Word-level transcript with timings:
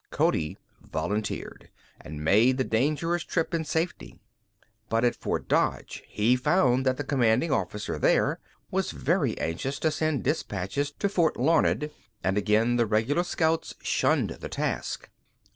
Cody 0.09 0.57
volunteered 0.81 1.69
and 1.99 2.25
made 2.25 2.57
the 2.57 2.63
dangerous 2.63 3.23
trip 3.23 3.53
in 3.53 3.63
safety. 3.65 4.17
But 4.89 5.05
at 5.05 5.15
Fort 5.15 5.47
Dodge 5.47 6.01
he 6.07 6.35
found 6.35 6.87
that 6.87 6.97
the 6.97 7.03
commanding 7.03 7.51
officer 7.51 7.99
there 7.99 8.39
was 8.71 8.89
very 8.89 9.37
anxious 9.37 9.77
to 9.77 9.91
send 9.91 10.23
dispatches 10.23 10.89
to 10.97 11.07
Fort 11.07 11.37
Larned, 11.37 11.91
and 12.23 12.35
again 12.35 12.77
the 12.77 12.87
regular 12.87 13.21
scouts 13.21 13.75
shunned 13.83 14.31
the 14.39 14.49
task. 14.49 15.07